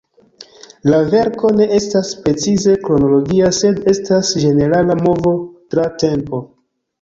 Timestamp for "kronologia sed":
2.87-3.79